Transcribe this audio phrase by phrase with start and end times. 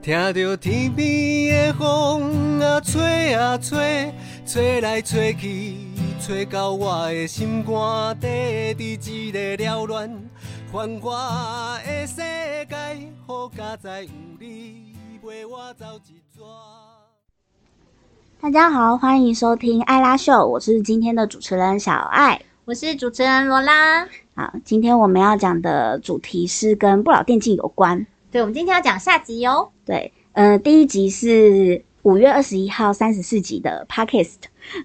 [0.00, 4.12] 听着天边的风啊吹啊吹，
[4.46, 5.74] 吹来吹去，
[6.20, 10.08] 吹到我的心肝底，伫一个缭乱
[10.72, 12.76] 繁华的世界，
[13.26, 16.42] 好佳哉有你陪我走一逝。
[18.40, 22.40] 大家好，欢迎收听艾拉秀，我是今天的主持人小艾。
[22.64, 24.06] 我是主持人罗拉。
[24.36, 28.06] 好，今天我们要讲的主题是跟不老电竞有关。
[28.30, 29.70] 对，我们今天要讲下集哟。
[29.86, 34.34] 对，呃，第一集是五月二十一号三十四集的 podcast，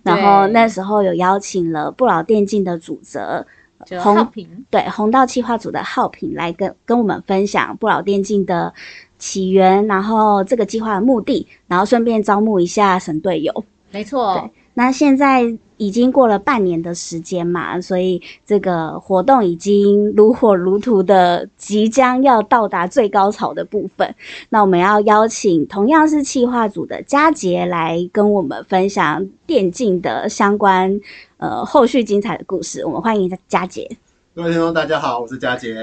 [0.02, 3.46] 然后那时候有邀请了不老电竞的主责
[3.86, 8.74] 就浩平，对红道企划组的浩平来跟跟我们分享不老电竞的
[9.20, 13.66] 起源，然后这个计划的目的，然后顺便招募一下神队友。
[13.92, 14.50] 没错。
[14.76, 15.58] 对，那现在。
[15.78, 24.16] 已经过了半年的时间嘛，所以这个活动已经如火如荼的，即将要到达最高潮的部分。
[24.48, 31.02] 那我们要邀请同样是企划组的佳杰来跟我们分享电竞的相关
[31.38, 32.86] 呃后续精彩的故事。
[32.86, 33.98] 我们欢迎佳杰。
[34.34, 35.76] 各位听众，大家好，我是佳杰。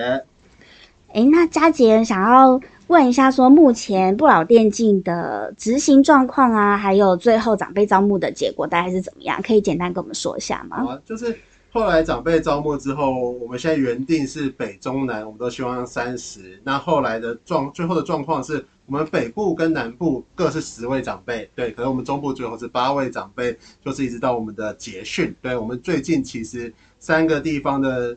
[1.12, 2.59] 哎，那佳杰想要。
[2.91, 9.41] 问一下，说目前不老电竞的执行状况啊，还有最后长辈招募的结果大概是怎么样？
[9.43, 10.79] 可以简单跟我们说一下吗？
[10.79, 11.39] 啊，就是
[11.71, 16.61] 后来长辈招募之后，我们现在原定是北中南，我们都希望三十。
[16.65, 25.33] 那后来的状，最后的状况是我们北部跟南部各是十位长辈，对，可能我们中部最后是八位长辈，就是一直到我们的结训。
[25.41, 28.17] 对我们最近其实三个地方的。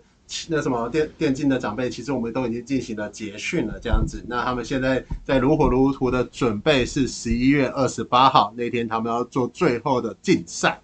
[0.49, 4.23] 那什么电电竞的长辈，其实我们都已经进行了结训了，这样子。
[4.27, 10.79] 那他们现在在如火如荼的准备，是十一月二十八号那天，他们要做最后的竞赛。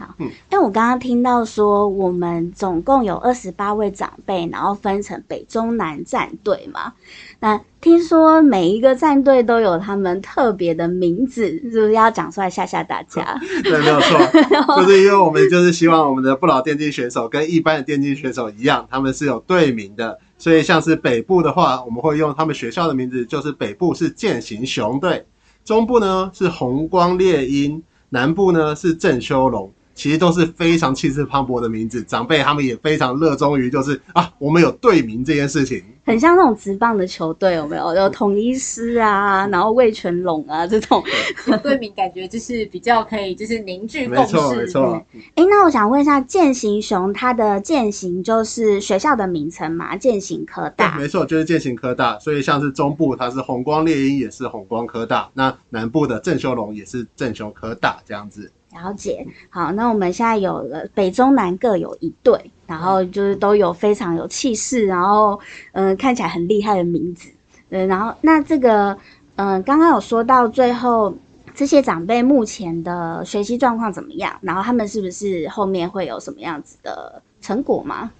[0.00, 6.94] 好，嗯，但我刚刚听到说，我们总共有二十八位长辈，然后分成北中南战队嘛。
[7.40, 13.38] 那听说每一个战队都有他们特别的名字，是不是要讲出来吓吓大家？
[13.62, 14.18] 对，没有错，
[14.80, 20.18] 就是因为我们就是希望我们的不老电竞选手跟一般的电竞选手一样，他们是有队名的。
[20.38, 25.26] 所以像是北部的话，我们会用他们学校的名字，就是北部是剑行熊队，
[25.62, 29.70] 中部呢是红光猎鹰，南部呢是正修龙。
[30.00, 37.92] 其实都是非常气势磅礴的名字，长辈他们也非常热衷于，就是啊，我们有队名这件事情，很像那种直棒的球队，有没有？
[37.94, 41.04] 有统一师啊，然后魏全龙啊这种
[41.62, 44.34] 队名，感觉就是比较可以，就是凝聚共识。
[44.36, 45.06] 没错，没错。
[45.34, 49.94] 哎，那我想问一下，践行熊它的践行就是学校的名称嘛？
[49.98, 52.18] 践行科大，没错，就是践行科大。
[52.20, 58.50] 所以像是中部它是红光猎鹰，也是红光科大；那南部的郑修龙也是郑修科大，这样子。
[58.72, 65.40] 了解，好，那我们现在有了北中南各有一对，然后就是都有非常有气势，然后
[65.72, 67.30] 嗯看起来很厉害的名字，
[67.70, 68.96] 嗯，然后那这个
[69.36, 71.12] 嗯刚刚有说到最后
[71.52, 74.38] 这些长辈目前的学习状况怎么样？
[74.40, 78.10] 然后他们是不是后面会有什么样子的成果吗？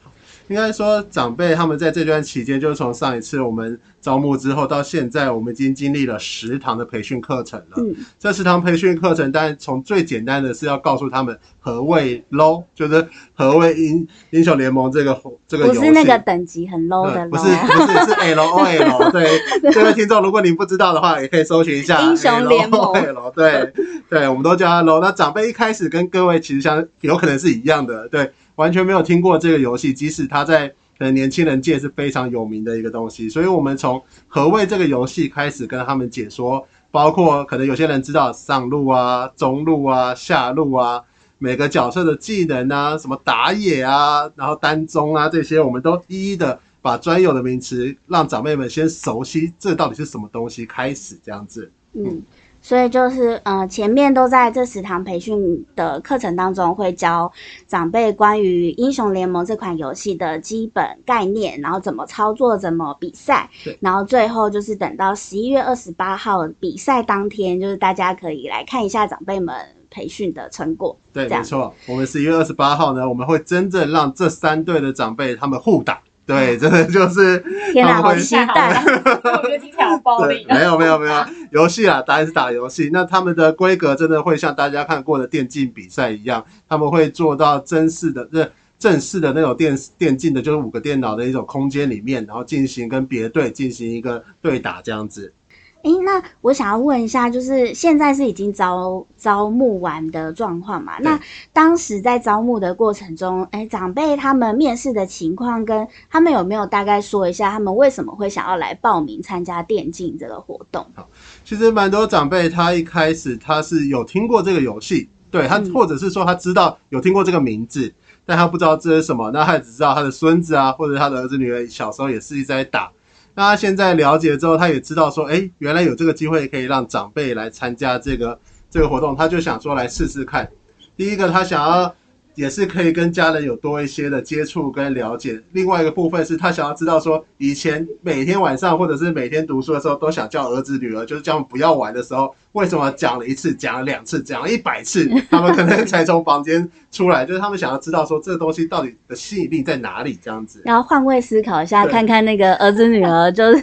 [0.51, 7.77] 应该说，长辈他们在这段期间，就是从上一次我们招募之后到现在，我们已经经历了十堂的培训课程了。
[7.77, 15.17] 嗯，这十堂培训课程，但从最简单的是要告诉他们何谓 low，就是何谓英英雄联盟这个
[15.47, 15.79] 这个游戏。
[15.79, 19.11] 不是那个等级很 low 的，不是不是是 L O L。
[19.15, 19.31] 对，
[19.71, 22.93] 这位听众，如果您不知道的话，也可以搜寻一下英雄联盟。
[23.37, 23.73] 对
[24.11, 25.01] 对，我们都叫他 low。
[25.01, 28.33] 那长辈一开始跟各位其实相有可能是一样的，对。
[28.61, 33.27] 完全没有听过这个游戏，即使它在可能年轻人界是非常有名的一个东西。
[33.27, 41.03] 所以，我们从何谓这个游戏开始跟他们解说，包括可能有些人知道上路啊、中路啊、下路啊，
[41.39, 51.73] 每个角色的技能啊，什么打野啊，然后单中啊这些，我们都一一的把专有的名词让长辈们先熟悉，这到底是什么东西，开始这样子。
[51.95, 52.23] 嗯。
[52.63, 57.31] 所以就是呃，前面都在这十堂培训的课程当中，会教
[57.67, 63.49] 长辈关于英雄联盟这款游戏的基本概念，然后怎么操作，怎么比赛。
[63.81, 69.55] 然后最后就是等到十一月二十八号比赛当天，就是大家可以来看一下长辈们
[69.91, 70.97] 培训的成果。
[71.13, 71.75] 对，没错。
[71.89, 76.01] 我们十一月二十八号呢，我们会真正让这三队的长辈他们互打。
[76.31, 77.39] 对，真的就是
[77.73, 78.85] 天哪，好期待！
[78.85, 80.47] 我觉得听起来好暴力。
[80.49, 82.89] 没有没有没有，游戏啊，当然是打游戏。
[82.93, 88.49] 那他们的规格真的会像大家看过的电竞比赛一样，他们会做到真式的、这
[88.79, 95.35] 正式的那种电电竞的，就是五个电脑的一种空间里面，然后进行跟别队进行一个对打这样子。
[95.83, 100.99] 诶，那我想要问一下，就是现在是已经招招募完的状况嘛？
[101.01, 101.19] 那
[101.53, 110.87] 当时在招募的过程中，诶，长辈他们面试的情况跟他们有没有大概说一下，他们为什么会想要来报名参加电竞这个活动？
[110.95, 111.09] 好
[111.45, 117.93] 其实蛮多长辈他一开始他是有听过这个游戏，对他，或者是说他知道有听过这个名字，
[118.27, 122.93] 但他不知道这是什么，那他只知道他的孙子啊，或者他的儿子女儿小时候也是一直在打。
[123.41, 128.39] 他现在了解之后，他也知道说，哎，原来有这个机会可以让长辈来参加这个
[128.71, 130.47] 这个活动，他就想说来试试看。
[130.95, 131.95] 第一个，他想要
[132.41, 135.39] 也是可以跟家人有多一些的接触跟了解。
[135.53, 142.35] 另外一个部分是他想要知道说，以前每天晚上或者是每天读书的时候，都想叫儿子女儿，就是叫他们不要玩的时候。
[142.53, 147.27] 为什么讲了一次，讲了两次，讲了一百次，他们可能才从房间出来？
[147.27, 150.63] 就是他们想要知道说这个东西到底的吸引力在哪里，这样子。
[150.65, 153.63] 然后换位思考一下，看看那个儿子女儿，就是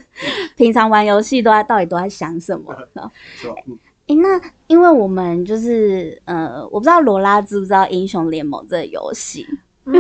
[0.56, 2.74] 平常玩游戏都在到底都在想什么？
[3.36, 3.48] 是
[4.08, 4.14] 吧？
[4.14, 9.46] 哎，那因为我们就是呃，我不知道罗拉知不知道英雄联盟这个游戏。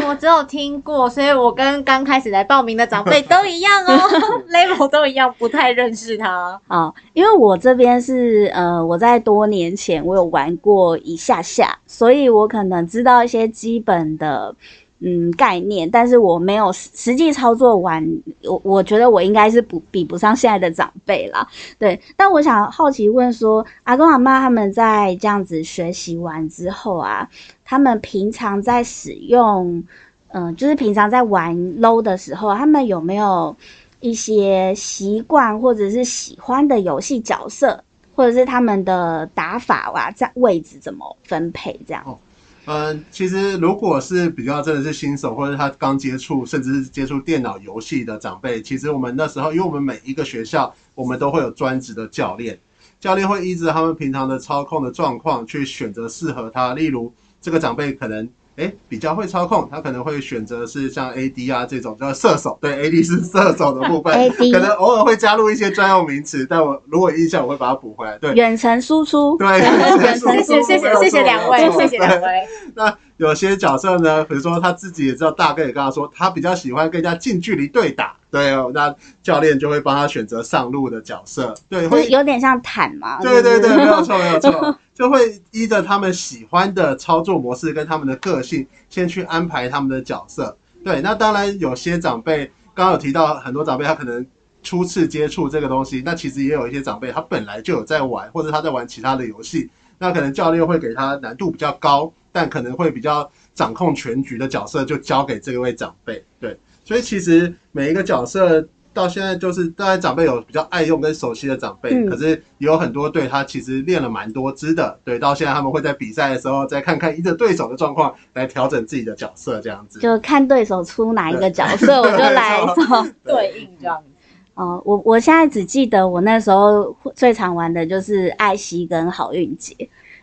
[0.05, 3.97] 我只有听过，所以我跟刚开始来报名的长辈都一样哦，
[4.51, 6.59] level 都一样，不太认识他。
[6.67, 14.53] 啊，因为我这边是呃，我在多年前我有玩过一下下，所以我可能知道一些基本的。
[14.99, 18.03] 嗯，概念，但是我没有实际操作完，
[18.43, 21.47] 我我觉得我应该是不比不上现在的长辈啦。
[21.77, 27.29] 对，但我想好奇问说，阿公阿妈他们在这样子学习完之后啊，
[27.63, 29.83] 他们平常在使用，
[30.29, 33.55] 嗯，就是平常在玩 low 的时候，他们有没有
[33.99, 37.83] 一些习惯或者是喜欢的游戏角色，
[38.15, 42.19] 或者是他们的打法哇，在位置怎么分配这样？
[42.69, 52.59] 嗯，其实如果是比较真的是新手，或者他刚接触，甚至是接触电脑游戏的长辈，其实我们那时候，因为我们每一个学校，我们都会有专职的教练，
[52.99, 56.73] 教练会依着他们平常的操控的状况去选择适合他。
[56.73, 58.29] 例如，这个长辈可能。
[58.57, 68.17] 哎，比较会操控，他可能会选择是像 A D 啊这种叫射手，对，A D 是射手的部分，可能偶尔会加入一些专用名词，但我如果印象我会把它补回来。
[68.17, 69.47] 对，远程输出，对，
[70.01, 72.27] 远程输出，谢谢谢谢两位，谢谢两位。
[72.75, 78.93] 那有些角色呢，比如说他自己也知道，大概也跟他说，他比较喜欢跟人家近距离对打，对哦，那
[79.23, 84.77] 教练就会帮他选择上路的角色，对，会有点像坦嘛，对对对，没有 错没有错。
[84.93, 90.57] 就会依着他们喜欢的操作模式跟他们的个性，先去安排他们的角色。
[90.83, 94.25] 对，那当然有些长辈刚刚有提到，很多长辈他可能
[94.63, 99.69] 初次接触这个东西，那其实也有一些长辈他本来就有在玩，或者他在玩其他的游戏，
[99.99, 106.23] 那可能教练会给他难度比较高，但可能会比较掌控全局的角色就交给这位长辈。
[106.39, 108.65] 对，所以其实每一个角色。
[108.93, 114.99] 到现在就是当然长辈有比较爱用跟熟悉的长辈，可是也有很多对他其实练了蛮多支的。
[115.03, 119.99] 对，到现在他们会在比赛的时候再看看一个对手的状况，来调整自己的角色，这样子。
[119.99, 124.09] 就看对手出哪一个角色，我就来做对应这样子。
[124.55, 129.75] 哦，我我现在只记得我那时候最常玩的就是艾希跟好运姐。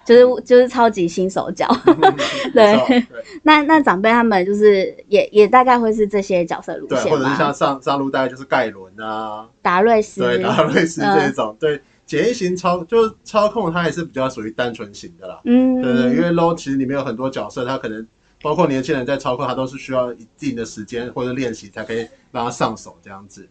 [0.05, 1.67] 就是就是超级新手角，
[2.53, 3.07] 对，
[3.43, 18.07] 那那长辈他们就是也也大概会是这些角色路线或者是像上上路大概就是盖伦啊，达瑞斯，对，达瑞斯这种，对，简易型操就是操控，它也是比较属于单纯型的啦，嗯，对对，因为 low 其实里面有很多角色，它可能
[18.43, 23.49] 包括年轻人在操控，它都是需要一定的时间或者练习才可以让他上手这样子。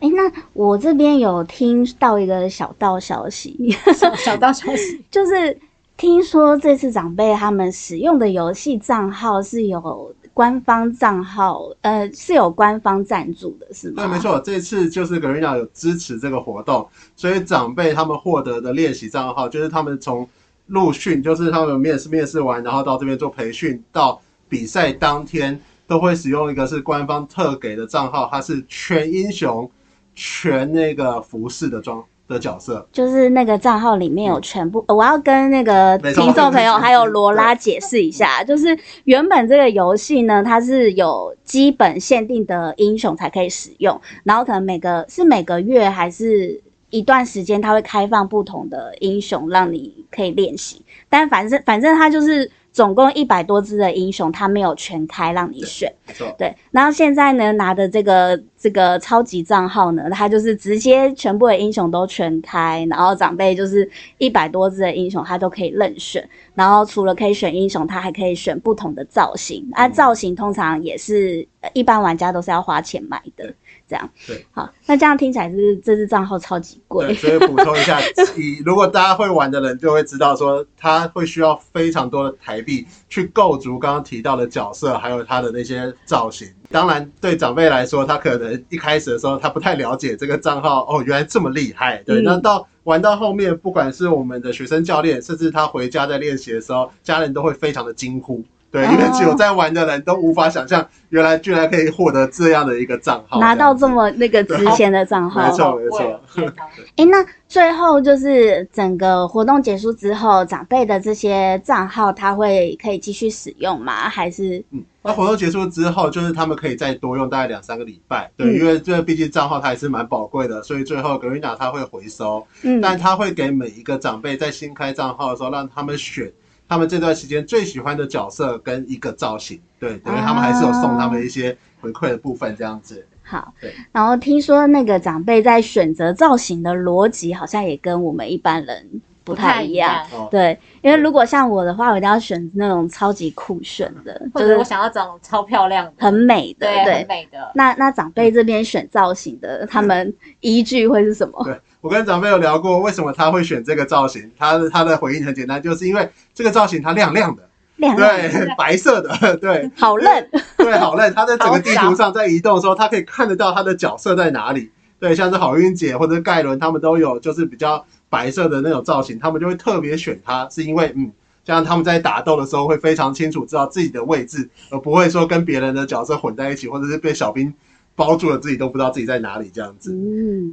[0.00, 3.76] 哎，那我这边有听到一个小道消息，
[4.16, 5.58] 小道消息就是。
[5.98, 14.04] 听说这次长辈他们使用的游戏账号是有官方账号，呃，是有官方赞助的，是吗？
[14.04, 20.26] 对，没错，这次就是 Garena 有支持这个活动，所以长辈他们获得的练习账号，就是他们从
[20.66, 29.68] 陆训，就是他们面试面试完，然后到这边做培训，到比赛当天都会使用一个是官方特给的账号，它是全英雄、
[30.14, 32.04] 全那个服饰的装。
[32.28, 32.86] 的角色。
[32.92, 66.24] 就是那个账号里面有全部，我要跟那个听众朋友还有罗拉解释一下，就是原本这个游戏呢，它是有基本限定的英雄才可以使用，然后可能每个是每个月还是一段时间，它会开放不同的英雄让你可以练习，但反正反正它就是总共一百多只的英雄，它没有全开让你选，没错，对，然后现在呢拿的这个这个超级账号呢，它就是直接全部的英雄都全开，然后长辈就是一百多只的英雄，它都可以任选。
[66.54, 69.68] 然后除了可以选英雄，它还可以选不同的造型。
[69.72, 73.52] 那造型通常也是呃一般玩家都是要花钱买的，
[73.88, 74.10] 这样。
[74.26, 77.14] 对，好，那这样听起来是这支账号超级贵，。
[77.14, 78.00] 所以补充一下，
[78.36, 86.46] 以如果大家会玩的人就会知道，说他会需要非常多的台币去构筑刚刚提到的角色，还有他的那些造型。
[86.70, 92.02] 当然，对长辈来说，他可能一开始的时候他不太了解这个账号，哦，原来这么厉害。
[92.04, 98.44] 对，嗯那到玩到后面，不管是我们的学生教练，甚至他回家在练习的时候，家人都会非常的惊呼。
[98.70, 105.40] 对，因为只有在玩的人都无法想象，原来居然可以获得这样的一个账号，拿到这么那个值钱的账号。
[105.42, 106.52] 没，错好贵哦天哪
[106.96, 114.08] 诶，那最后就是整个活动结束之后，长辈的这些账号他会可以继续使用吗？
[114.08, 114.62] 还是？
[114.70, 118.54] 嗯，那活动结束之后，就是他们可以再多用大概两三个礼拜，对，嗯。
[118.58, 122.82] 因为这毕竟账号它还是蛮宝贵的，所以最后格瑞娜他会回收，嗯。
[122.82, 126.30] 但他会给每一个长辈在新开账号的时候，让他们选
[126.68, 133.06] 他们这段时间最喜欢的角色跟一个造型，对，等于他们还是有送他们一些回馈的部分这样子。
[133.22, 133.74] 好对？
[133.92, 140.06] 然后听说那个长辈在选择造型的逻辑好像也跟我们一般人不太一样。
[140.30, 146.66] 对，因为如果像我的话，我一定要选那种超级酷炫的，或者我想要长超漂亮的，很美的。
[146.66, 147.52] 对，对很，美的。
[147.54, 151.42] 那那长辈这边选造型的，他们依据会是什么？
[151.44, 160.28] 对我跟长辈有聊过，为什么他会选这个造型，他的他的回应很简单，就是因为这个造型它亮亮的，亮亮，对， 白色的，对， 好嫩。
[160.56, 161.12] 对，好嫩。
[161.14, 164.70] 他在整个地图上在移动的时候，他可以看得到他的角色在哪里。
[165.00, 171.12] 对，像是好运姐或者是盖伦，他们都有就是比较白色的那种造型，他们就会特别选它，是因为嗯，
[171.44, 177.54] 这样他们在打斗的时候会非常清楚知道自己的位置，而不会说跟别人的角色混在一起，或者是被小兵
[177.94, 179.92] 包住了，自己都不知道自己在哪里这样子。
[179.92, 180.52] 嗯，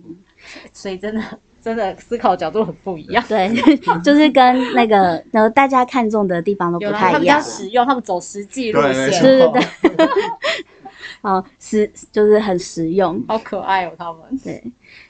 [0.73, 1.21] 所以真的
[1.61, 3.23] 真的思考角度很不一样。
[3.27, 3.49] 对，
[4.03, 7.41] 就是跟那个呃大家看中的地方都不有啦，他比较太一样。
[7.41, 9.53] 实用，他们走实际路线，对错。
[9.81, 10.07] 对对，
[11.21, 13.23] 好，实就是很实用。
[13.27, 14.21] 好可爱哦，他们。
[14.43, 14.63] 对，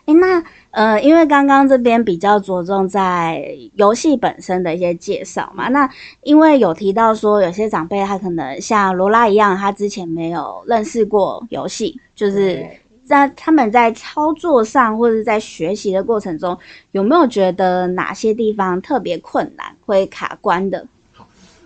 [0.05, 5.89] 诶，那呃，因为刚刚这边比较着重在游戏本身的一些介绍嘛，那
[6.23, 12.65] 因为有提到说有些长辈他可能像罗拉一样，他之前没有认识过游戏，就是
[13.05, 16.57] 对在他们在操作上或者在学习的过程中，
[16.91, 20.87] 有没有觉得哪些地方特别困难，会卡关的？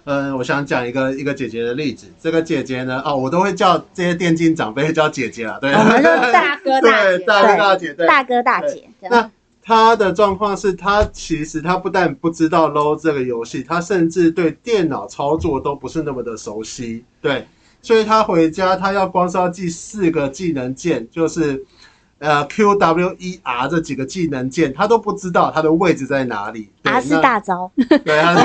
[0.06, 2.08] 嗯，我想讲一个一个姐姐的例子。
[2.20, 9.30] 这个姐姐呢，哦，我都会叫这些电竞长辈叫姐姐啦，对，我们就大 哥大对姐，大哥大姐，对，大哥大姐，那
[9.62, 17.04] 她的状况是她其实她不但不知道 LO 这个游戏，她甚至对电脑操作都不是那么的熟悉。
[17.22, 17.46] 对，
[17.82, 21.64] 所以他回家他要光是要记四个技能键，就是
[22.20, 26.70] 呃 Q W E R 这几个技能键，他都不知道他的位置在哪里。
[26.84, 27.72] 对阿斯 大招，
[28.04, 28.36] 对啊，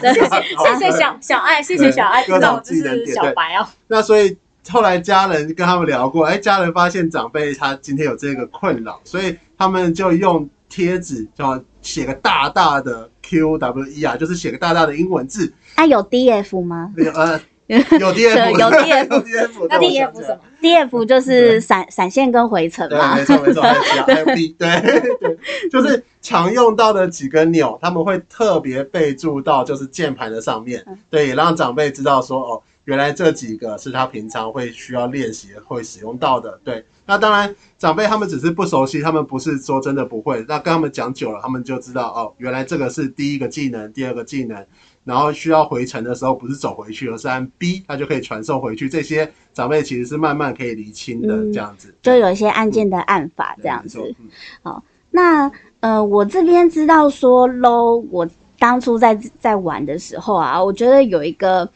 [0.00, 3.66] 对谢谢谢谢小小爱，谢谢小爱，知各种道这是技能点小白哦。
[3.88, 4.36] 那所以
[4.70, 16.90] 后来家人跟他们聊过，哎，家人发现长辈他今天有这个困扰，所以他们就用贴纸，叫写个大大的 Q W E R，就是写个大大的英文字，啊，有 DF 吗？
[16.96, 17.38] 没有呃
[17.98, 23.24] 有 D F，有 D F， 那 D F 什么？？DF 就是闪闪现跟回程对，嘛没。
[23.24, 23.62] 错没错，
[24.06, 36.84] 对对，就是常用到的几个钮，他们会特别备注到就是键盘的上面嗯，对，也让长辈知道说哦，原来这几个是他平常会需要练习会使用到的，对。
[37.06, 40.42] 那当然，长辈他们只是不熟悉，他们不是说真的不会。
[40.48, 44.64] 那跟他们讲久了，他们就知道哦，原来这个是第一个技能，第二个技能，
[45.04, 48.88] 然后需要回程的时候不是走回去，而是按 B，它就可以传送回去。
[48.88, 51.94] 这些长辈其实是慢慢可以厘清的，嗯这样子。
[52.02, 54.12] 就有一些按键的按法这样子对没。
[54.12, 54.16] 错
[54.64, 61.68] 嗯那呃，我这边知道说 low，我当初在在玩的时候啊，我觉得有一个。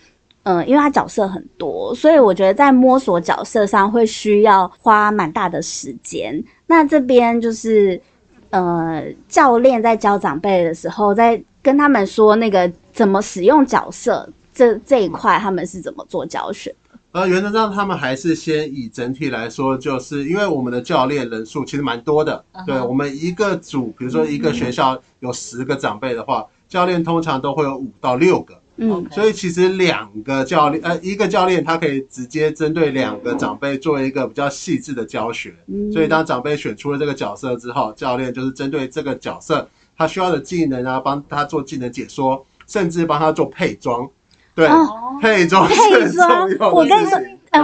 [0.44, 6.42] 嗯，因为它角色很多，所以我觉得在摸索角色上会需要花蛮大的时间。
[6.66, 8.00] 那这边就是，
[8.48, 16.98] 呃，教练在教长辈的时候，在跟他们说那个怎么使用角色这这一块，他们是怎么做教学的？
[17.12, 35.54] 呃，原则上他们还是先以整体来说，就是因为我们的教练人数其实蛮多的，对我们一个组，比如说一个学校有十个长辈的话，教练通常都会有五到六个，嗯所以其实两个教练，呃，一个教练他可以直接针对两个长辈做一个比较细致的教学。
[35.68, 44.08] 嗯所以当长辈选出了这个角色之后，教练就是针对这个角色他需要的技能啊，帮他做技能解说，甚至帮他做配装。
[44.54, 44.86] 对，哦
[45.20, 45.74] 配装配
[46.10, 46.48] 装？
[46.48, 47.18] 重要的我跟你说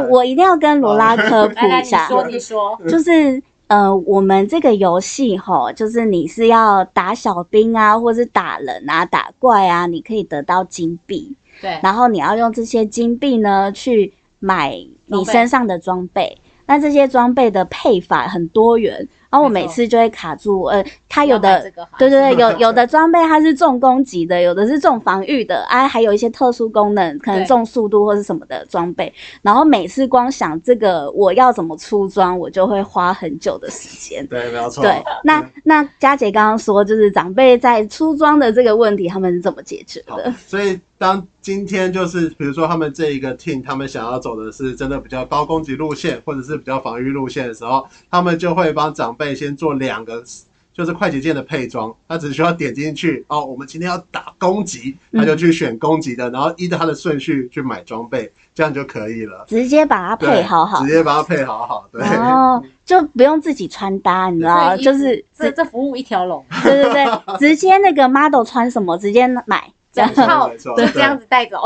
[0.08, 16.38] 我一定要跟罗拉科普一下，说 你说，就是呃，我们这个游戏吼，就是你是要打小兵啊，或是打人啊、打怪啊，你可以得到金币，对，然后你要用这些金币呢去买你身上的装备。
[16.66, 18.96] 那这些装备的配法很多元，
[19.30, 29.12] 然后我每次就会卡住，呃，它有的对对对，有 有的装备它是重攻击的，有的是重防御的，啊，还有一些特殊功能，可能重速度或是什么的装备。
[29.42, 34.26] 然后每次光想这个我要怎么出装，我就会花很久的时间。
[34.26, 34.82] 对，没有错。
[34.82, 50.24] 对，那那佳姐刚刚说，就是长辈在出装的这个问题，他们是怎么解决的？，所以当今天就是比如说他们这一个 team，他们想要走的是真的比较高攻击路线，或者是比较防御路线的时候，他们就会帮长辈先做两个。
[50.72, 53.44] 就是快捷键的配装，他只需要点进去哦。
[53.44, 59.44] 我们今天要打攻击，他就去选攻击的，然后依着他的顺序去买装备，这样就可以了。
[59.46, 61.88] 直接把它配好好直，接把它配好好。
[61.92, 71.58] 对，哦，就不用自己穿搭，你知道，吗就是这这服务一条龙，对对对，直接那个 model 穿什么直接买，整套 没错就 这样子带走，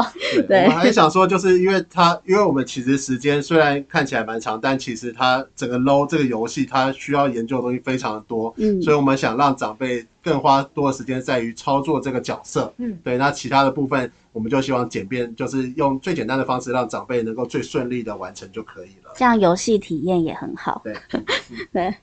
[0.46, 8.80] 对，我们还想说，就是因为它，因为我们其实时间虽然看起来蛮长，但其实它整个 low 这个游戏，它需要研究的东西非常的多，嗯。
[8.82, 12.72] 所以我们想让长辈更花多的时间在于操作这个角色。
[12.76, 19.12] 嗯，对，那其他的部分我们就希望简便，就是用最简单的方式让长辈能够最顺利的完成就可以了。
[19.16, 20.82] 这样游戏体验也很好。
[20.84, 20.94] 对，
[21.72, 21.94] 对，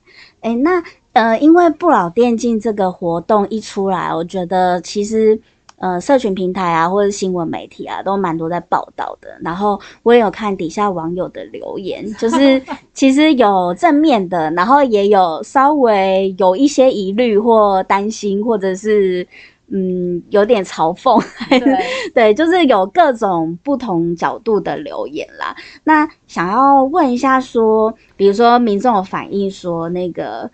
[0.41, 5.39] 哎，那呃，因为不老电竞这个活动一出来，我觉得其实
[5.77, 9.29] 呃，社群平台啊，或者新闻媒体啊，都蛮多在报道的。
[9.41, 12.62] 然后我也有看底下网友的留言， 就是
[12.94, 19.27] 其实有正面的，然后也有稍微有一些疑虑或担心，或者是。
[19.67, 21.60] 嗯，有点嘲讽，对，
[22.13, 25.55] 对，就是有各种不同角度的留言啦。
[25.84, 30.48] 那想要问一下说，比如说民众有反映说，那个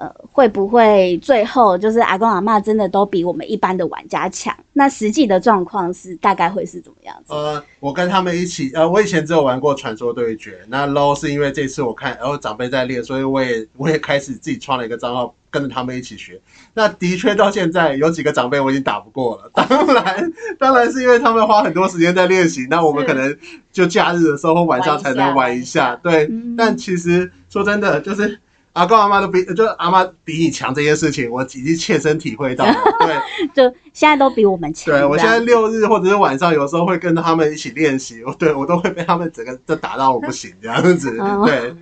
[0.00, 4.56] 呃，会不会最后就是阿公阿嬷真的都比我们一般的玩家强？
[4.72, 7.34] 那实际的状况是大概会是怎么样子？
[7.34, 16.40] 呃，我跟他们一起，呃，我以前只有玩过传说对决，那 low 是因为这次我看，然后长辈在练，所以我也 我也开始自己创了一个账号，跟着他们一起学。
[16.72, 23.36] 那的确到现在有几个长辈我已经打不过了， 当然当然是因为他们花很多时间在练习，那我们可能
[23.70, 26.24] 就假日的时候或晚上才能玩一下，对。
[26.30, 28.40] 嗯但其实说真的，就是。
[28.72, 32.74] 阿公阿妈都比，就是阿妈比你强这件事情，我已经切身体会到了。
[33.04, 33.16] 对，
[33.52, 34.94] 就现在都比我们强。
[34.94, 41.18] 对，我现在六日或者是晚上，有时候会跟他们一起练习，我 对我都会被他们整个都打到我不行这样子。
[41.18, 41.74] 哦对，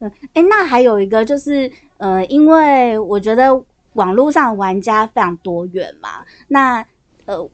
[0.32, 6.84] 哎，那还有一个就是，呃，因为我觉得网络上玩家非常多元嘛，那
[7.26, 7.50] 呃，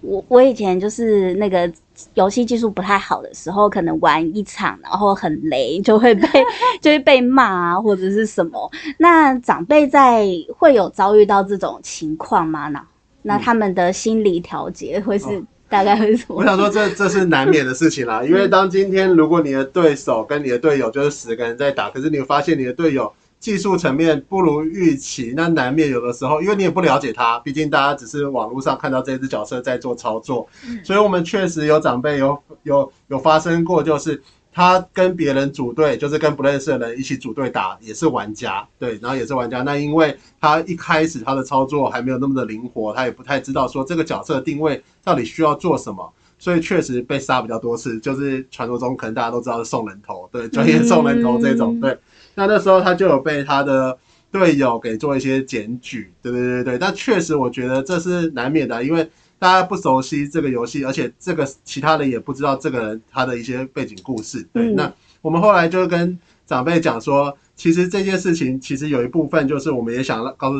[0.00, 1.70] 我我以前就是那个
[2.14, 6.28] 游戏技术不太好的时候，可能玩一场然后很雷，就会被
[6.80, 8.70] 就会被骂啊，或者是什么。
[8.98, 12.68] 那长辈在会有遭遇到这种情况吗？
[12.68, 12.86] 那
[13.22, 16.36] 那他们的心理调节会是、哦大概会是什么？
[16.36, 30.48] 我想说这这是难免的事情啦， 因为当今天如果你的对手跟你的队友就是十个人在打，可是你发现你的队友技术层面不如预期，那难免有的时候，因为你也不了解他，毕竟大家只是网络上看到这只角色在做操作，
[30.82, 34.20] 所以我们确实有长辈有有有发生过，就是
[34.52, 39.62] 他跟别人组队，就是跟不认识的人一起组队打，也是玩家，对，然后也是玩家。
[39.62, 46.12] 那因为他一开始他的操作还没有那么的灵活，他也不太知道说这个角色定位到底需要做什么。
[46.40, 51.98] 所以确实被杀比较多次，就是传说中可能大家都知道是送人头，对，专业送人头这种，嗯对。
[52.38, 53.98] 那那时候他就有被他的
[54.30, 56.78] 队友给做一些检举，对对对对。
[56.78, 64.46] 但确实我觉得这是难免的，因为大家不熟悉这个游戏，而且这个其他人也不知道这个人他的一些背景故事。
[64.52, 70.58] 对，嗯那我们后来就跟长辈讲说，其实这件事情其实有一部分就是我们也想告诉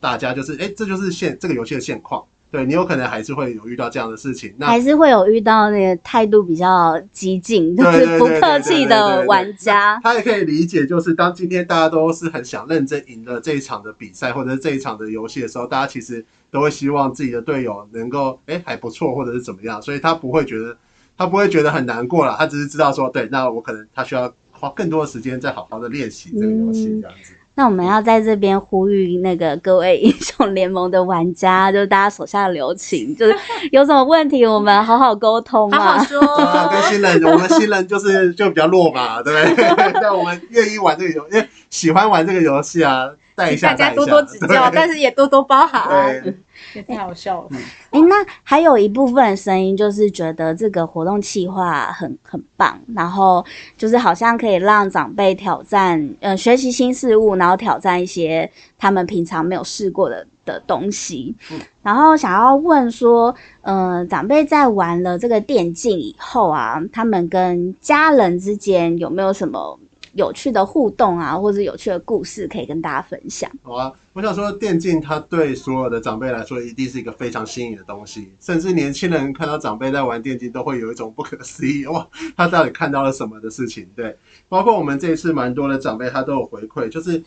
[0.00, 2.22] 大家，就是哎，这就是现这个游戏的现况。
[2.54, 9.98] 对你有可能还是会有遇到这样的事情，那还是会有遇到那个态度比较激进，就是 不客气的玩家。
[10.04, 20.76] 他也可以理解，就是当今天大家都是很想认真赢了这一场的比赛，或者是这一场的游戏的时候，大家其实都会希望自己的队友能够哎还不错，或者是怎么样，所以他不会觉得
[21.16, 27.34] 他不会觉得很难过了，他只是知道说，对，那我可能他需要花更多的时间再好好的练习这个游戏嗯这样子。
[27.56, 33.34] 那我们要在这边呼吁那个各位英雄联盟的玩家， 就是大家手下留情，就是
[33.70, 35.78] 有什么问题我们好好沟通嘛。
[35.78, 36.20] 好好说。
[36.20, 39.92] 对啊，跟新人，我们新人就是就比较弱嘛，对不对？
[40.02, 45.88] 但我们愿意玩这个游，因为喜欢玩这个游戏啊，带一下，请大家多多指教， 但是也多多包涵。
[46.22, 46.34] 对，
[46.74, 47.48] 也太好笑了。
[47.90, 53.44] 诶，那还有一部分声音就是觉得这个活动企划很很棒，然后
[53.76, 61.34] 就是好像可以让长辈挑战，呃，学习新事物，然后挑战一些他们平常没有试过的的东西。
[61.82, 69.78] 然后想要问说，呃，长辈在玩了这个电竞以后啊，他们跟家人之间有没有什么
[70.14, 73.50] 有趣的互动啊，或者有趣的故事可以跟大家分享？
[73.62, 83.88] 好啊，我想说，电竞它对所有的长辈来说，一定是一个非常新颖的东西，甚至年轻人看到长辈在玩电竞，都会有一种不可思议，哇， 他到底看到了什么的事情？
[83.96, 84.16] 对，
[84.48, 87.22] 包括我们这一次蛮多的长辈，他都有回馈，就是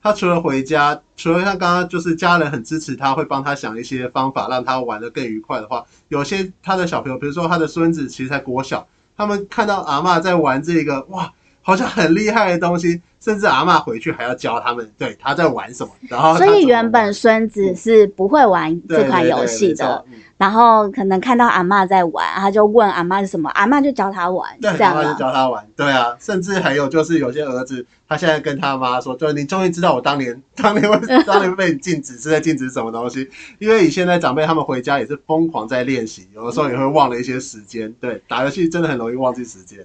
[0.00, 11.32] 他除了回家，除了像刚刚就是家人很支持他，会帮他想一些方法，让他玩得更愉快的话，有些他的小朋友，比如说他的孙子，其实才国小，他们看到阿嬷在玩这个，哇，
[11.68, 20.04] 好像很厉害的东西，甚至阿嬷回去还要教他们，对他在玩什么，然后所以原本孙子是不会玩这款游戏的，
[20.36, 25.14] 然后可能看到阿嬷在玩，他就问阿嬷是什么，阿嬷就教他玩，对，这样然后就啊。
[25.18, 33.28] 教他玩，对啊，甚至还有就是有些儿子，他现在跟他妈说，就是你终于知道我当年 当年为当年被你禁止是在禁止什么东西，
[33.58, 39.78] 因为以现在长辈他们回家也是疯狂在练习，有的时候也会忘了一些时间，对，打游戏真的很容易忘记时间，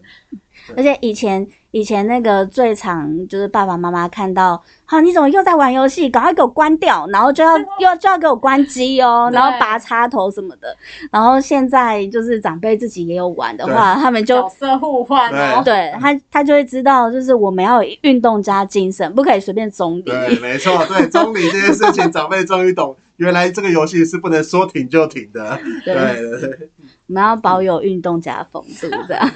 [0.78, 6.10] 而且以前以前那个最常就是爸爸妈妈看到，好、你怎么又在玩游戏？
[6.10, 10.76] 赶快给我关掉，然后就要又就要给我关机哦，然后拔插头什么的。
[11.12, 20.04] 然后现在就是长辈自己也有玩的话，他们就角色互换哦，对他他就会知道，就是我们要有运动加精神，不可以随便中离。
[20.04, 26.70] 对，没错，对，中理这件事情，长辈终于懂，原来这个游戏是不能说停就停的，对对对。
[27.08, 29.30] 我们要保有运动加风度，这样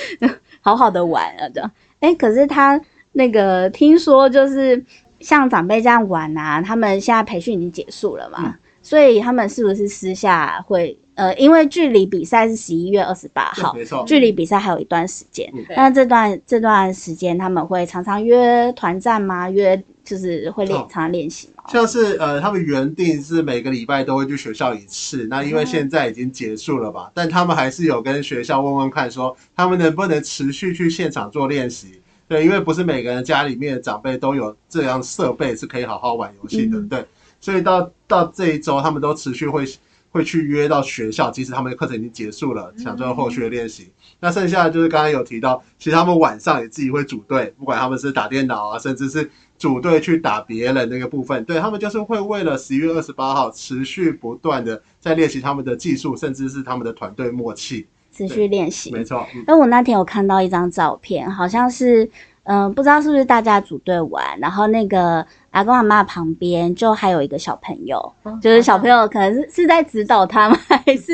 [0.60, 1.70] 好好的玩啊，这样。
[2.00, 2.78] 哎，可是他
[3.14, 4.84] 那个听说就是
[5.20, 15.64] 像长辈这样玩啊，他们现在培训已经结束了嘛，嗯所以他们是不是私下会呃，因为距离比赛是十一月二十八号没，错，距离比赛还有一段时间嗯。
[15.74, 19.48] 那这段这段时间他们会常常约团战吗？
[19.48, 21.64] 约就是会练哦常常练习吗？
[21.68, 32.02] 像是呃，他们原定是每个礼拜都会去学校一次，那因为现在已经结束了吧，但他们还是有跟学校问问看，说他们能不能持续去现场做练习。
[32.26, 37.06] 对，因为不是每个人家里面的长辈都有这样设备是可以好好玩游戏的，嗯对，
[37.40, 39.64] 所以到到这一周，他们都持续会
[40.10, 43.90] 会去约到学校，即使他们的课程已经结束了，想做后续的练习。
[44.20, 57.86] 那剩下的就是刚刚有提到，其实他们晚上也自己会组队，不管他们是打电脑啊，甚至是组队去打别人那个部分，对他们就是会为了十一月二十八号持续不断的在练习他们的技术，甚至是他们的团队默契。
[58.14, 58.92] 持续练习。
[58.92, 62.08] 没错，嗯哎，我那天有看到一张照片，好像是，
[62.44, 71.12] 嗯、不知道是不是大家组队玩，然后那个阿公阿妈旁边就还有一个小朋友，就是小朋友可能是是在指导他吗， 还是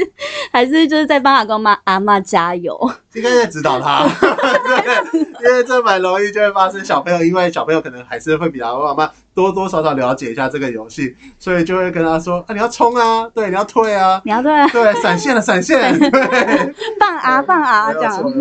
[0.52, 2.76] 还是就是在帮阿公妈阿妈加油？
[3.14, 18.32] 应该在指导他， 对，因为这蛮容易就会发生小朋友，因为小朋友可能还是会比阿公阿妈多多少少了解一下这个游戏，所以就会跟他说啊，你要冲啊，对，你要退啊，你要对对，闪现了，闪现，对，放啊放啊这样。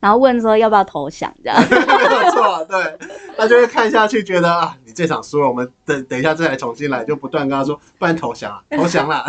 [0.00, 1.56] 然后问说要不要投降这样。
[1.70, 2.98] 没有错，对，
[3.36, 9.24] 他就会看下去，觉得啊，你这场输了，我们等等一下再来重新来，就不断跟他说，不然投降啊， 投降啦。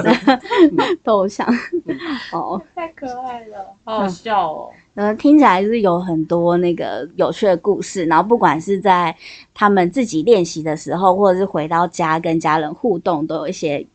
[1.03, 1.47] 投降。
[2.31, 4.69] 哦，太可爱了，好好笑哦。
[4.95, 9.15] 呃，听起来是有很多那个有趣的故事，然后不管是在
[9.53, 13.85] 他们自己练习的时候，或者是回到家跟家人互动，都有一些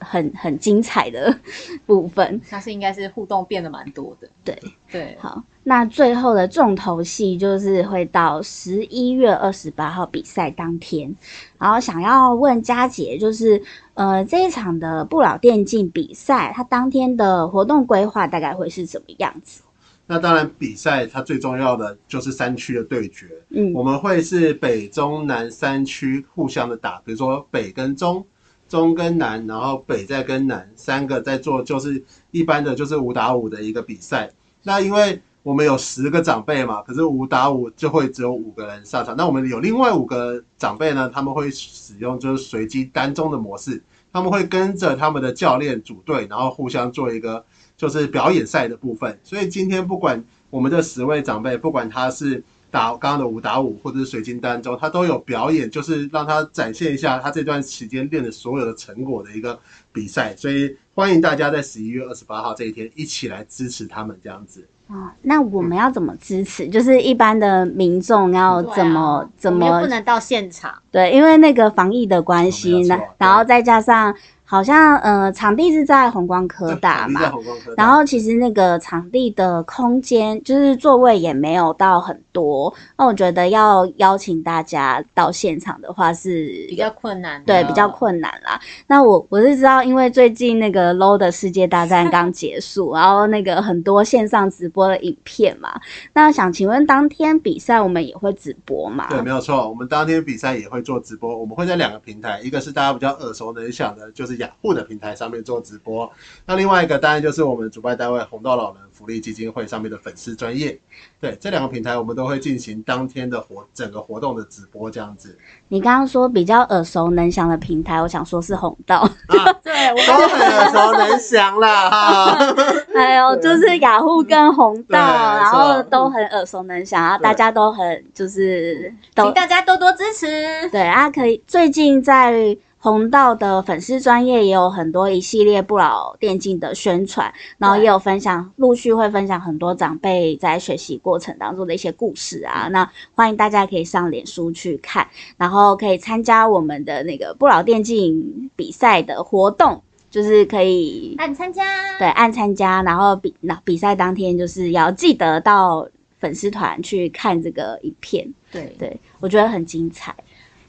[0.00, 1.36] 很很精彩的
[1.86, 2.40] 部分。
[2.48, 4.28] 它是应该是互动变得蛮多的。
[4.44, 4.58] 对
[4.90, 11.14] 对，好，那最后的重头戏就是会到十一月二十八号比赛当天，
[11.58, 13.62] 然后想要问佳姐，就是
[13.94, 19.62] 呃这一场的不老电竞比赛，它当天的活动规划大概会是怎么样子？
[20.08, 28.24] 那当然，比赛它最重要的就是三区的对决，嗯我们会是北中南三区互相的打，比如说北跟中，
[28.68, 34.30] 中跟南，然后北再跟南，三个在做就是一般的就是五打五的一个比赛。
[34.62, 39.16] 那因为我们有十个长辈嘛，可是五打五就会只有五个人上场。
[39.16, 43.80] 那我们有另外五个长辈呢，他们会使用就是随机单中的模式，
[44.12, 47.44] 他们会跟着他们的教练组队，然后互相做一个
[47.76, 49.16] 就是表演赛的部分。
[49.22, 59.58] 所以今天不管我们这十位长辈，不管他是打刚刚的五打五或者是水晶单中，他都有表演，就是让他展现一下他这段时间练的所有的成果的一个
[59.92, 60.34] 比赛。
[60.36, 64.66] 所以欢迎大家在十一月二十八号这一天一起来支持他们这样子。
[64.88, 66.68] 哦，那我们要怎么支持？
[66.68, 70.72] 就是一般的民众要怎么、怎么不能到现场？
[70.92, 74.14] 对，因为那个防疫的关系呢，然后再加上
[74.46, 87.42] 好像呃场地是在红光科大嘛场地在，红光科大然后其实那个场地的空间就是座位也没有到很多，那我觉得要邀请大家到现场的话是比较困难。
[87.44, 88.60] 对比较困难啦。
[88.86, 95.80] 那我我是知道，因为最近那个 LO 的世界大战刚结束，然后那个很多线上直播的影片嘛，
[96.12, 99.06] 那想请问当天比赛我们也会直播吗？
[99.10, 99.68] 对，没有错。
[99.68, 106.10] 我们当天比赛也会做直播，我们会在两个平台，一个是大家比较耳熟能详的，就是雅虎的平台上面做直播。
[106.44, 110.78] 那另外一个当然就是我们主办单位红道老人福利基金会上面的粉丝专业。
[111.20, 115.36] 对，这两个平台我们都会进行当天的活整个活动的直播这样子。
[115.68, 122.54] 你刚刚说比较耳熟能详的平台，我想说是红道，啊， 对，我都很耳熟能详啦哈。
[122.94, 130.68] 还有就是雅虎跟红道，然错后都很耳熟能详，然后大家都很就是都请大家多多支持。
[130.70, 131.42] 对啊，可以。
[131.46, 142.68] 最近在红道的粉丝专业也有很多一系列不老电竞的宣传，然后也有分享，陆续会分享很多长辈在学习过程当中的一些故事啊。
[142.70, 145.04] 那欢迎大家可以上脸书去看，
[145.36, 151.64] 然后可以参加我们的那个不老电竞比赛的活动，就是可以按参加。
[151.98, 155.88] 对，按参加，然后比那比赛当天就是要记得到
[156.20, 160.14] 粉丝团去看这个影片，对，对我觉得很精彩，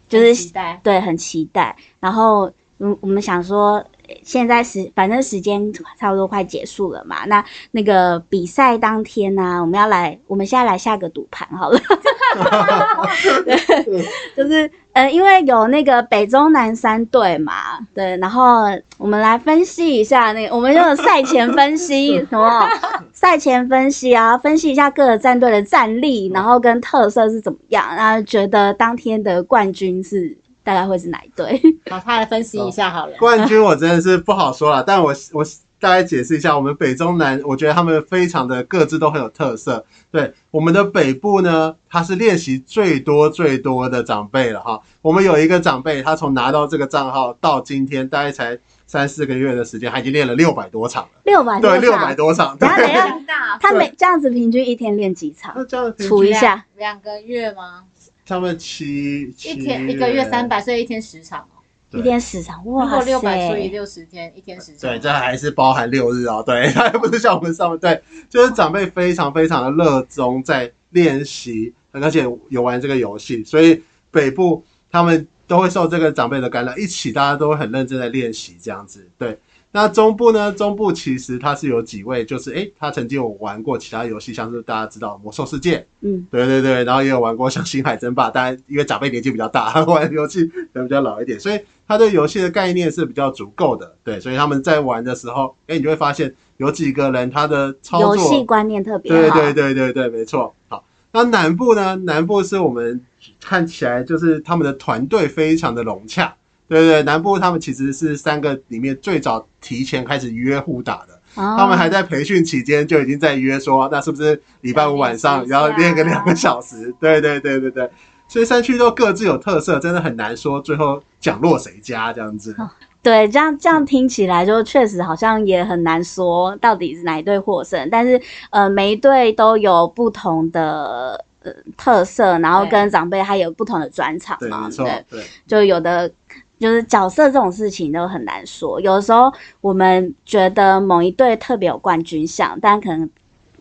[0.08, 0.80] 就是期待。
[0.84, 1.76] 对，很期待。
[2.00, 3.88] 然后，嗯，我们想说，呃
[4.24, 11.80] 现在时反正时间差不多快结束了嘛，那那个比赛当天呢、我们要来，我们现在来下个赌盘好了。
[13.46, 17.54] 对，就是呃，因为有那个北中南三队嘛，
[17.94, 18.64] 对，然后
[18.98, 22.68] 我们来分析一下那个，我们就有赛前分析什么
[23.14, 31.62] 赛前分析啊，分析一下各个战队的战力，然后跟特色是怎么样，然后觉得当天的冠军是大概会是哪一队？
[31.90, 33.16] 好，他来分析一下好了。
[33.18, 35.42] 冠军我真的是不好说了，但我我
[35.80, 39.86] 大概解释一下，我们北中南，我觉得他们非常的各自都很有特色。
[40.12, 44.82] 对，我们的北部呢，他是练习最多最多的长辈了哈。
[45.02, 51.10] 我们有一个长辈，他从拿到这个账号到今天，大概才三四个月的时间，他已经练了六百多场了。
[51.24, 52.58] 六百对，六百多场。
[52.58, 55.54] 对等一下等一下 很大，他每这样子平均一天练几场？
[55.56, 57.86] 那这样除一下，两个月吗？
[58.28, 61.98] 他们七一天一个月三，百，所以一天十场哦。
[61.98, 63.70] 一天十场，如哇果六百除以塞！
[63.70, 64.82] 六十天，一天十场。
[64.82, 66.44] 对，这还是包含六日哦。
[66.46, 74.62] 对， 它又不是像我们上面对，就是长辈非常非常的热衷在练习，而且有玩这个游戏，所以北部
[74.92, 79.08] 他们都会受这个长辈的感染，一起大家都会很认真的练习这样子。
[79.18, 79.40] 对，
[79.72, 80.52] 那中部呢？
[80.52, 93.94] 中部其实它是有几位，就是诶，他曾经有玩过其他游戏，像是大家知道《魔兽世界》，嗯，对对对，然后也有玩过像《星海争霸》，当然因为长辈年纪比较大， 玩游戏可能比较老一点，所以他对游戏的概念是比较足够的。
[94.04, 99.40] 对，所以他们在玩的时候，哎，你就会发现有几个人他的操游戏作，观念特别对好。
[99.40, 100.56] 对对对对，没错。
[100.70, 101.96] 好，那南部呢？
[101.98, 103.00] 南部是我们
[103.40, 106.34] 看起来就是他们的团队非常的融洽。
[106.68, 111.14] 对对对，南部他们其实是三个里面最早提前开始约互打的。
[111.36, 111.56] 哦。
[111.58, 116.94] 他们还在培训期间就已经在约说，那是不是礼拜五晚上也要练个两个小时？
[117.00, 117.90] 对对对对对，
[118.28, 122.56] 所以山区都各自有特色，真的很难说最后奖落谁家这样子。
[123.02, 135.24] 对，这样这样听起来就确实好像也很难说到底是哪一队获胜，但是呃，每一队都有不同的呃特色，然后跟长辈还有不同的专场对，嘛，对，，对。
[135.48, 136.12] 就有的
[136.60, 143.10] 就是角色这种事情都很难说，有的时候我们觉得某一队特别有冠军相，但可能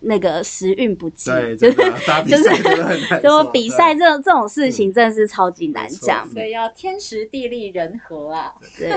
[0.01, 3.45] 那个时运不济，对，就是真的打比赛真的很难 就说。
[3.45, 6.29] 比赛这种这种事情真的是超级难讲。
[6.31, 8.55] 所以要天时地利人和啊。
[8.79, 8.93] 对，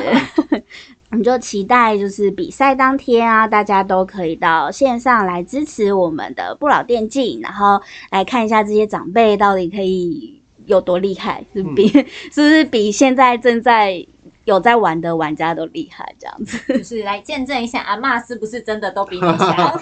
[1.10, 7.82] 我们就期待就是比赛当天啊，大家都可以到线上来支持我们的不老电竞，然后
[8.12, 10.38] 来看一下这些长辈到底可以
[10.69, 11.88] 有多厉害，是比、
[12.32, 14.05] 是不是比现在正在
[14.45, 16.77] 有在玩的玩家都厉害这样子。
[16.77, 19.82] 就是来见证一下阿妈是不是真的都比你强。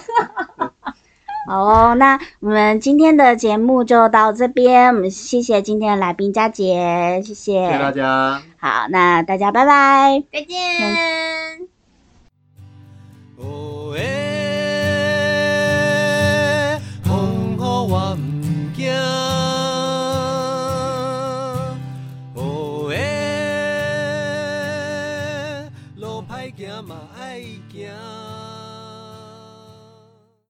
[1.46, 7.52] 好哦，那我们今天的节目就到这边，我们谢谢今天的来宾佳杰，谢谢。
[7.52, 8.42] 谢谢大家。
[8.58, 10.22] 好，那大家拜拜。
[10.32, 10.56] 再见。
[13.36, 13.94] 哦